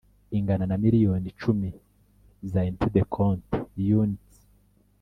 ingana 0.37 0.65
na 0.71 0.77
miliyoni 0.83 1.25
icumi 1.31 1.69
za 2.51 2.59
unit 2.69 2.83
s 2.89 2.93
de 2.95 3.01
compte 3.15 3.55
units 3.99 4.33